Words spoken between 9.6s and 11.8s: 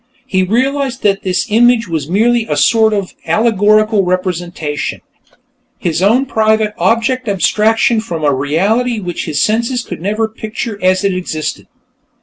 could never picture as it existed.